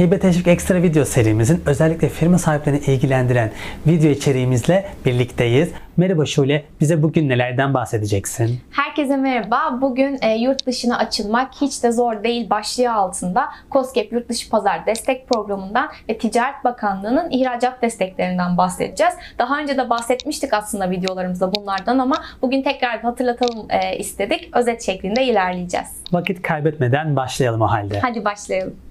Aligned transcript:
Hibe 0.00 0.18
Teşvik 0.18 0.46
Ekstra 0.46 0.82
video 0.82 1.04
serimizin 1.04 1.62
özellikle 1.66 2.08
firma 2.08 2.38
sahiplerini 2.38 2.78
ilgilendiren 2.78 3.50
video 3.86 4.10
içeriğimizle 4.10 4.86
birlikteyiz. 5.06 5.70
Merhaba 5.96 6.26
Şule, 6.26 6.64
bize 6.80 7.02
bugün 7.02 7.28
nelerden 7.28 7.74
bahsedeceksin? 7.74 8.60
Herkese 8.70 9.16
merhaba. 9.16 9.78
Bugün 9.80 10.18
e, 10.22 10.34
yurt 10.34 10.66
dışına 10.66 10.98
açılmak 10.98 11.54
hiç 11.60 11.82
de 11.82 11.92
zor 11.92 12.24
değil 12.24 12.50
başlığı 12.50 12.92
altında 12.92 13.48
COSGAP 13.70 14.12
Yurt 14.12 14.28
Dışı 14.28 14.50
Pazar 14.50 14.86
Destek 14.86 15.28
Programı'ndan 15.28 15.88
ve 16.08 16.18
Ticaret 16.18 16.64
Bakanlığı'nın 16.64 17.30
ihracat 17.30 17.82
desteklerinden 17.82 18.56
bahsedeceğiz. 18.56 19.14
Daha 19.38 19.58
önce 19.58 19.76
de 19.76 19.90
bahsetmiştik 19.90 20.54
aslında 20.54 20.90
videolarımızda 20.90 21.54
bunlardan 21.54 21.98
ama 21.98 22.16
bugün 22.42 22.62
tekrar 22.62 23.00
hatırlatalım 23.00 23.66
e, 23.70 23.96
istedik. 23.96 24.56
Özet 24.56 24.82
şeklinde 24.82 25.24
ilerleyeceğiz. 25.24 25.88
Vakit 26.12 26.42
kaybetmeden 26.42 27.16
başlayalım 27.16 27.62
o 27.62 27.66
halde. 27.66 28.00
Hadi 28.00 28.24
başlayalım. 28.24 28.89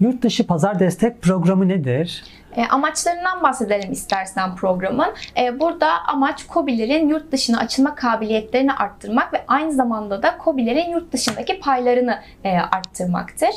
Yurt 0.00 0.22
dışı 0.22 0.46
pazar 0.46 0.78
destek 0.78 1.22
programı 1.22 1.68
nedir? 1.68 2.24
E, 2.56 2.66
amaçlarından 2.66 3.42
bahsedelim 3.42 3.92
istersen 3.92 4.56
programın. 4.56 5.14
E, 5.40 5.60
burada 5.60 5.88
amaç 6.06 6.46
COBİ'lerin 6.48 7.08
yurt 7.08 7.32
dışına 7.32 7.58
açılma 7.58 7.94
kabiliyetlerini 7.94 8.72
arttırmak 8.72 9.32
ve 9.32 9.44
aynı 9.48 9.72
zamanda 9.72 10.22
da 10.22 10.38
COBİ'lerin 10.44 10.90
yurt 10.90 11.12
dışındaki 11.12 11.60
paylarını 11.60 12.18
e, 12.44 12.58
arttırmaktır. 12.58 13.50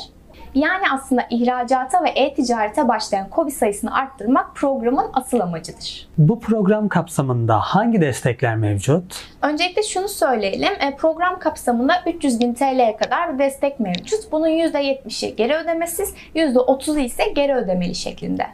Yani 0.54 0.84
aslında 0.92 1.26
ihracata 1.30 2.04
ve 2.04 2.08
e-ticarete 2.08 2.88
başlayan 2.88 3.28
COBİ 3.34 3.50
sayısını 3.50 3.94
arttırmak 3.94 4.54
programın 4.54 5.06
asıl 5.12 5.40
amacıdır. 5.40 6.08
Bu 6.18 6.40
program 6.40 6.88
kapsamında 6.88 7.60
hangi 7.60 8.00
destekler 8.00 8.56
mevcut? 8.56 9.24
Öncelikle 9.42 9.82
şunu 9.82 10.08
söyleyelim. 10.08 10.72
E, 10.80 10.96
program 10.96 11.38
kapsamında 11.38 11.92
300 12.06 12.40
bin 12.40 12.54
TL'ye 12.54 12.96
kadar 12.96 13.34
bir 13.34 13.38
destek 13.38 13.80
mevcut. 13.80 14.32
Bunun 14.32 14.48
%70'i 14.48 15.36
geri 15.36 15.54
ödemesiz, 15.54 16.14
%30'u 16.34 16.98
ise 16.98 17.22
geri 17.34 17.54
ödemeli 17.54 17.94
şeklinde. 17.94 18.46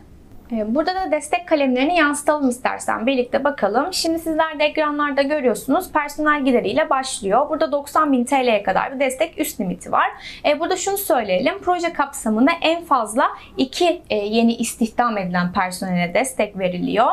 E, 0.53 0.75
burada 0.75 0.95
da 0.95 1.11
destek 1.11 1.49
kalemlerini 1.49 1.97
yansıtalım 1.97 2.49
istersen 2.49 3.07
birlikte 3.07 3.45
bakalım. 3.45 3.93
Şimdi 3.93 4.19
sizler 4.19 4.59
de 4.59 4.65
ekranlarda 4.65 5.23
görüyorsunuz 5.23 5.93
personel 5.93 6.45
gideriyle 6.45 6.91
başlıyor. 6.91 7.49
Burada 7.49 7.73
90 7.73 8.13
bin 8.13 8.25
TL'ye 8.25 8.63
kadar 8.63 8.95
bir 8.95 9.01
destek 9.01 9.41
üst 9.41 9.61
limiti 9.61 9.93
var. 9.93 10.11
E, 10.49 10.61
burada 10.61 10.77
şunu 10.77 10.99
söyleyelim. 10.99 11.59
Proje 11.63 11.93
kapsamında 11.93 12.51
en 12.63 12.85
fazla 12.85 13.29
iki 13.57 14.03
yeni 14.11 14.55
istihdam 14.55 15.19
edilen 15.19 15.53
personele 15.53 16.15
destek 16.15 16.59
veriliyor. 16.59 17.13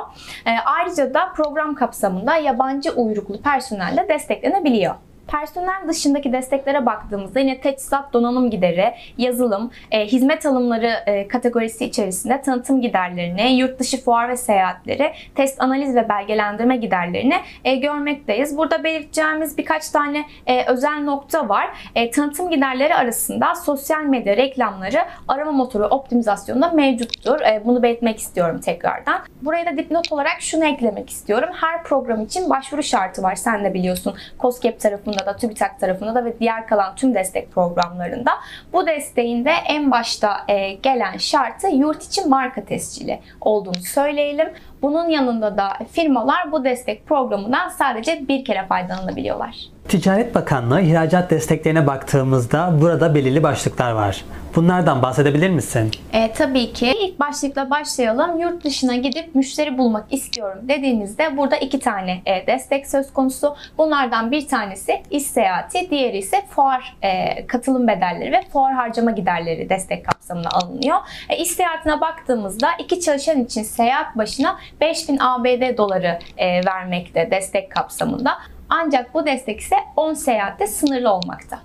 Ayrıca 0.66 1.14
da 1.14 1.34
program 1.36 1.76
kapsamında 1.76 2.36
yabancı 2.36 2.92
uyruklu 2.92 3.42
personel 3.42 3.98
de 3.98 4.10
desteklenebiliyor. 4.10 4.96
Personel 5.32 5.88
dışındaki 5.88 6.34
desteklere 6.34 6.86
baktığımızda 6.86 7.40
yine 7.40 7.62
teçhizat 7.62 8.14
donanım 8.14 8.50
gideri, 8.50 8.94
yazılım, 9.18 9.72
e, 9.92 10.06
hizmet 10.06 10.46
alımları 10.46 10.92
e, 11.06 11.28
kategorisi 11.28 11.86
içerisinde 11.86 12.42
tanıtım 12.42 12.82
giderlerini, 12.82 13.52
yurt 13.52 13.80
dışı 13.80 14.04
fuar 14.04 14.30
ve 14.30 14.38
seyahatleri, 14.38 15.12
test 15.36 15.62
analiz 15.62 15.96
ve 15.96 16.10
belgelendirme 16.10 16.78
giderlerini 16.78 17.36
e, 17.64 17.76
görmekteyiz. 17.76 18.58
Burada 18.58 18.84
belirteceğimiz 18.84 19.58
birkaç 19.58 19.90
tane 19.90 20.26
e, 20.48 20.66
özel 20.66 21.04
nokta 21.04 21.50
var. 21.50 21.68
E, 21.96 22.12
tanıtım 22.12 22.50
giderleri 22.50 22.96
arasında 22.96 23.56
sosyal 23.56 24.04
medya 24.04 24.38
reklamları 24.38 25.00
arama 25.28 25.52
motoru 25.52 25.86
optimizasyonunda 25.86 26.70
mevcuttur. 26.70 27.42
E, 27.42 27.62
bunu 27.66 27.84
belirtmek 27.84 28.20
istiyorum 28.20 28.60
tekrardan. 28.60 29.20
Buraya 29.42 29.66
da 29.66 29.78
dipnot 29.78 30.12
olarak 30.12 30.42
şunu 30.42 30.66
eklemek 30.66 31.10
istiyorum. 31.10 31.50
Her 31.54 31.84
program 31.84 32.22
için 32.22 32.50
başvuru 32.50 32.84
şartı 32.84 33.24
var. 33.24 33.36
Sen 33.36 33.66
de 33.66 33.74
biliyorsun. 33.74 34.16
COSGAP 34.40 34.80
tarafında 34.80 35.21
tarafında 35.22 35.26
da 35.26 35.38
TÜBİTAK 35.38 35.80
tarafında 35.80 36.16
da 36.16 36.26
ve 36.26 36.40
diğer 36.40 36.68
kalan 36.68 36.96
tüm 36.96 37.14
destek 37.14 37.52
programlarında 37.52 38.32
bu 38.74 38.88
desteğin 38.88 39.46
de 39.46 39.52
en 39.68 39.92
başta 39.92 40.46
e, 40.48 40.74
gelen 40.74 41.18
şartı 41.18 41.68
yurt 41.68 42.04
içi 42.04 42.22
marka 42.26 42.66
tescili 42.66 43.20
olduğunu 43.42 43.82
söyleyelim. 43.84 44.50
Bunun 44.82 45.10
yanında 45.10 45.58
da 45.58 45.78
firmalar 45.92 46.52
bu 46.52 46.64
destek 46.64 47.08
programından 47.08 47.70
sadece 47.70 48.28
bir 48.28 48.46
kere 48.46 48.66
faydalanabiliyorlar. 48.66 49.56
Ticaret 49.88 50.36
Bakanlığı 50.36 50.82
ihracat 50.82 51.32
desteklerine 51.32 51.88
baktığımızda 51.88 52.82
burada 52.82 53.16
belirli 53.16 53.44
başlıklar 53.44 53.92
var. 53.92 54.26
Bunlardan 54.56 55.02
bahsedebilir 55.02 55.50
misin? 55.50 55.92
E, 56.14 56.34
tabii 56.34 56.74
ki. 56.74 56.94
İlk 57.02 57.20
başlıkla 57.20 57.70
başlayalım. 57.70 58.40
Yurt 58.40 58.64
dışına 58.64 58.96
gidip 58.96 59.36
müşteri 59.36 59.78
bulmak 59.78 60.14
istiyorum 60.14 60.60
dediğinizde 60.62 61.38
burada 61.38 61.56
iki 61.56 61.80
tane 61.80 62.22
e, 62.26 62.48
destek 62.48 62.88
söz 62.88 63.14
konusu. 63.14 63.56
Bunlardan 63.78 64.32
bir 64.32 64.48
tanesi 64.48 65.02
iş 65.10 65.24
seyahati, 65.24 65.90
diğeri 65.90 66.18
ise 66.18 66.38
fuar 66.50 66.98
e, 67.02 67.48
katılım 67.48 67.88
bedelleri 67.88 68.32
ve 68.32 68.42
fuar 68.54 68.74
harcama 68.74 69.12
giderleri 69.12 69.70
destek 69.70 70.06
kapsamına 70.06 70.50
alınıyor. 70.50 70.98
E, 71.30 71.38
iş 71.38 71.52
seyahatine 71.52 72.02
baktığımızda 72.02 72.70
iki 72.80 73.00
çalışan 73.00 73.44
için 73.44 73.64
seyahat 73.64 74.18
başına 74.18 74.58
5000 74.82 75.18
ABD 75.20 75.78
doları 75.78 76.20
e, 76.38 76.66
vermekte 76.66 77.32
destek 77.32 77.72
kapsamında. 77.72 78.38
Ancak 78.74 79.14
bu 79.14 79.26
destek 79.26 79.60
ise 79.60 79.76
10 79.96 80.14
seyahatte 80.14 80.68
sınırlı 80.68 81.14
olmakta. 81.14 81.60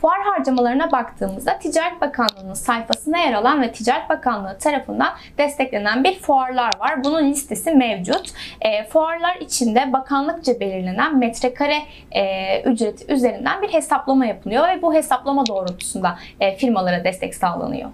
Fuar 0.00 0.20
harcamalarına 0.22 0.92
baktığımızda 0.92 1.58
Ticaret 1.58 2.00
Bakanlığı'nın 2.00 2.54
sayfasına 2.54 3.18
yer 3.18 3.32
alan 3.32 3.62
ve 3.62 3.72
Ticaret 3.72 4.08
Bakanlığı 4.08 4.58
tarafından 4.58 5.12
desteklenen 5.38 6.04
bir 6.04 6.18
fuarlar 6.18 6.70
var. 6.78 7.04
Bunun 7.04 7.30
listesi 7.30 7.70
mevcut. 7.70 8.30
E, 8.60 8.84
fuarlar 8.84 9.36
içinde 9.36 9.92
bakanlıkça 9.92 10.60
belirlenen 10.60 11.18
metrekare 11.18 11.76
e, 12.10 12.62
ücreti 12.62 13.12
üzerinden 13.12 13.62
bir 13.62 13.68
hesaplama 13.68 14.26
yapılıyor 14.26 14.68
ve 14.68 14.82
bu 14.82 14.94
hesaplama 14.94 15.46
doğrultusunda 15.46 16.18
e, 16.40 16.56
firmalara 16.56 17.04
destek 17.04 17.34
sağlanıyor. 17.34 17.90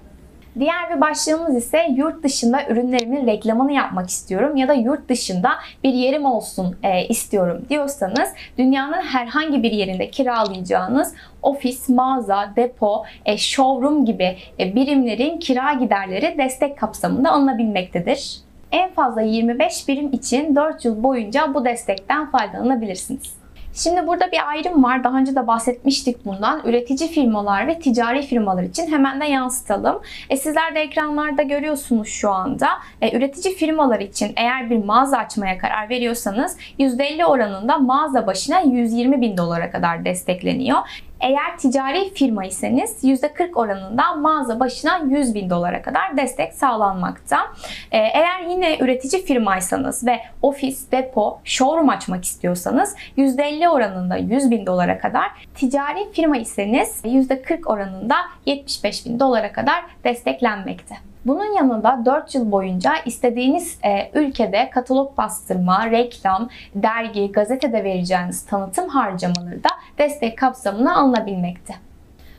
Diğer 0.58 0.96
bir 0.96 1.00
başlığımız 1.00 1.56
ise 1.56 1.86
yurt 1.96 2.22
dışında 2.22 2.66
ürünlerimin 2.68 3.26
reklamını 3.26 3.72
yapmak 3.72 4.08
istiyorum 4.08 4.56
ya 4.56 4.68
da 4.68 4.74
yurt 4.74 5.08
dışında 5.08 5.50
bir 5.84 5.92
yerim 5.92 6.24
olsun 6.24 6.76
e, 6.82 7.06
istiyorum 7.06 7.66
diyorsanız 7.70 8.28
dünyanın 8.58 9.02
herhangi 9.02 9.62
bir 9.62 9.72
yerinde 9.72 10.10
kiralayacağınız 10.10 11.14
ofis, 11.42 11.88
mağaza, 11.88 12.52
depo, 12.56 13.04
e, 13.26 13.38
showroom 13.38 14.04
gibi 14.04 14.36
e, 14.60 14.74
birimlerin 14.74 15.38
kira 15.38 15.72
giderleri 15.72 16.34
destek 16.38 16.78
kapsamında 16.78 17.30
alınabilmektedir. 17.32 18.36
En 18.72 18.90
fazla 18.90 19.20
25 19.20 19.88
birim 19.88 20.12
için 20.12 20.56
4 20.56 20.84
yıl 20.84 21.02
boyunca 21.02 21.54
bu 21.54 21.64
destekten 21.64 22.30
faydalanabilirsiniz. 22.30 23.45
Şimdi 23.76 24.06
burada 24.06 24.32
bir 24.32 24.48
ayrım 24.48 24.84
var. 24.84 25.04
Daha 25.04 25.18
önce 25.18 25.36
de 25.36 25.46
bahsetmiştik 25.46 26.24
bundan. 26.24 26.62
Üretici 26.64 27.08
firmalar 27.08 27.68
ve 27.68 27.78
ticari 27.78 28.22
firmalar 28.22 28.62
için 28.62 28.92
hemen 28.92 29.20
de 29.20 29.24
yansıtalım. 29.24 30.02
E, 30.30 30.36
sizler 30.36 30.74
de 30.74 30.80
ekranlarda 30.80 31.42
görüyorsunuz 31.42 32.08
şu 32.08 32.30
anda. 32.30 32.68
E, 33.02 33.16
üretici 33.16 33.54
firmalar 33.54 34.00
için 34.00 34.32
eğer 34.36 34.70
bir 34.70 34.84
mağaza 34.84 35.18
açmaya 35.18 35.58
karar 35.58 35.88
veriyorsanız 35.88 36.56
%50 36.78 37.24
oranında 37.24 37.78
mağaza 37.78 38.26
başına 38.26 38.60
120 38.60 39.20
bin 39.20 39.36
dolara 39.36 39.70
kadar 39.70 40.04
destekleniyor. 40.04 40.78
Eğer 41.20 41.58
ticari 41.58 42.14
firma 42.14 42.44
iseniz 42.44 43.04
%40 43.04 43.54
oranında 43.54 44.14
mağaza 44.14 44.60
başına 44.60 44.98
100 45.08 45.34
bin 45.34 45.50
dolara 45.50 45.82
kadar 45.82 46.16
destek 46.16 46.54
sağlanmakta. 46.54 47.38
Ee, 47.92 47.98
eğer 47.98 48.40
yine 48.40 48.78
üretici 48.78 49.24
firmaysanız 49.24 50.06
ve 50.06 50.20
ofis, 50.42 50.92
depo, 50.92 51.40
showroom 51.44 51.88
açmak 51.88 52.24
istiyorsanız 52.24 52.94
%50 53.16 53.68
oranında 53.68 54.16
100 54.16 54.50
bin 54.50 54.66
dolara 54.66 54.98
kadar, 54.98 55.30
ticari 55.54 56.12
firma 56.12 56.36
iseniz 56.36 57.00
%40 57.04 57.66
oranında 57.66 58.16
75 58.46 59.06
bin 59.06 59.20
dolara 59.20 59.52
kadar 59.52 59.84
desteklenmekte. 60.04 60.96
Bunun 61.26 61.56
yanında 61.56 62.02
4 62.04 62.34
yıl 62.34 62.52
boyunca 62.52 62.92
istediğiniz 63.04 63.78
e, 63.84 64.10
ülkede 64.14 64.70
katalog 64.70 65.18
bastırma, 65.18 65.90
reklam, 65.90 66.48
dergi, 66.74 67.32
gazetede 67.32 67.84
vereceğiniz 67.84 68.46
tanıtım 68.46 68.88
harcamaları 68.88 69.64
da 69.64 69.68
destek 69.98 70.38
kapsamına 70.38 70.96
alınabilmekte. 70.96 71.74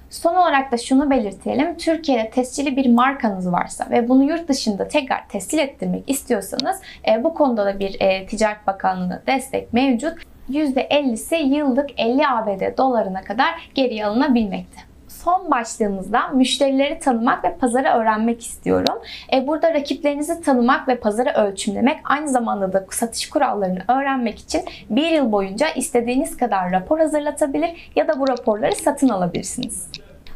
Son 0.09 0.35
olarak 0.35 0.71
da 0.71 0.77
şunu 0.77 1.09
belirtelim. 1.09 1.77
Türkiye'de 1.77 2.29
tescilli 2.29 2.75
bir 2.75 2.89
markanız 2.89 3.51
varsa 3.51 3.87
ve 3.91 4.09
bunu 4.09 4.23
yurt 4.23 4.47
dışında 4.47 4.87
tekrar 4.87 5.29
tescil 5.29 5.57
ettirmek 5.57 6.03
istiyorsanız 6.09 6.81
e, 7.07 7.23
bu 7.23 7.33
konuda 7.33 7.65
da 7.65 7.79
bir 7.79 8.01
e, 8.01 8.25
Ticaret 8.25 8.67
Bakanlığı'na 8.67 9.21
destek 9.27 9.73
mevcut. 9.73 10.13
%50'si 10.49 11.35
yıllık 11.35 11.89
50 11.99 12.27
ABD 12.27 12.77
dolarına 12.77 13.21
kadar 13.21 13.69
geri 13.75 14.05
alınabilmekte 14.05 14.87
son 15.23 15.51
başlığımızda 15.51 16.27
müşterileri 16.27 16.99
tanımak 16.99 17.43
ve 17.43 17.55
pazarı 17.55 17.87
öğrenmek 17.87 18.41
istiyorum. 18.41 18.95
E, 19.33 19.47
burada 19.47 19.73
rakiplerinizi 19.73 20.41
tanımak 20.41 20.87
ve 20.87 20.95
pazarı 20.95 21.29
ölçümlemek 21.29 21.97
aynı 22.03 22.29
zamanda 22.29 22.73
da 22.73 22.85
satış 22.89 23.29
kurallarını 23.29 23.79
öğrenmek 23.87 24.39
için 24.39 24.61
bir 24.89 25.11
yıl 25.11 25.31
boyunca 25.31 25.69
istediğiniz 25.69 26.37
kadar 26.37 26.71
rapor 26.71 26.99
hazırlatabilir 26.99 27.91
ya 27.95 28.07
da 28.07 28.19
bu 28.19 28.27
raporları 28.27 28.75
satın 28.75 29.09
alabilirsiniz. 29.09 29.89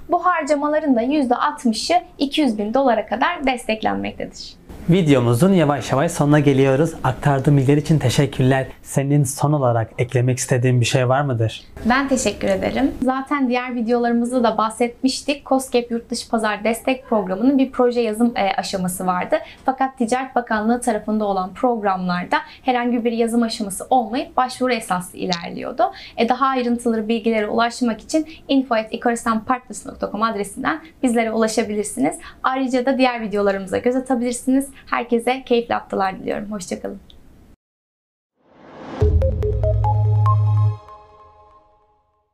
Bu 0.10 0.26
harcamaların 0.26 0.96
da 0.96 1.04
%60'ı 1.04 2.04
200 2.18 2.58
bin 2.58 2.74
dolara 2.74 3.06
kadar 3.06 3.48
desteklenmektedir. 3.48 4.54
Videomuzun 4.90 5.54
yavaş 5.54 5.92
yavaş 5.92 6.12
sonuna 6.12 6.40
geliyoruz. 6.40 6.94
Aktardığım 7.04 7.58
bilgiler 7.58 7.78
için 7.78 8.00
teşekkürler. 8.00 8.68
Senin 8.84 9.24
son 9.24 9.54
olarak 9.54 9.92
eklemek 9.98 10.38
istediğin 10.38 10.82
bir 10.82 10.86
şey 10.86 11.10
var 11.10 11.22
mıdır? 11.22 11.64
Ben 11.86 12.08
teşekkür 12.08 12.48
ederim. 12.48 12.92
Zaten 13.04 13.50
diğer 13.50 13.76
videolarımızda 13.76 14.44
da 14.44 14.58
bahsetmiştik. 14.58 15.46
COSGAP 15.46 15.92
Yurtdışı 15.92 16.30
Pazar 16.30 16.64
Destek 16.64 17.06
Programı'nın 17.10 17.58
bir 17.58 17.72
proje 17.72 18.02
yazım 18.02 18.34
e, 18.36 18.56
aşaması 18.58 19.06
vardı. 19.06 19.36
Fakat 19.66 19.98
Ticaret 19.98 20.36
Bakanlığı 20.36 20.82
tarafında 20.82 21.26
olan 21.26 21.54
programlarda 21.54 22.38
herhangi 22.62 23.06
bir 23.06 23.12
yazım 23.12 23.44
aşaması 23.44 23.88
olmayıp 23.90 24.38
başvuru 24.38 24.74
esaslı 24.74 25.20
ilerliyordu. 25.20 25.84
E, 26.18 26.30
daha 26.30 26.46
ayrıntılı 26.46 27.08
bilgilere 27.08 27.48
ulaşmak 27.48 28.02
için 28.02 28.28
info.ikaristanpartners.com 28.48 30.24
adresinden 30.24 30.82
bizlere 31.04 31.32
ulaşabilirsiniz. 31.32 32.16
Ayrıca 32.44 32.86
da 32.86 32.98
diğer 32.98 33.22
videolarımıza 33.22 33.78
göz 33.78 33.96
atabilirsiniz. 33.96 34.71
Herkese 34.86 35.44
keyifli 35.46 35.74
haftalar 35.74 36.20
diliyorum. 36.20 36.52
Hoşçakalın. 36.52 37.00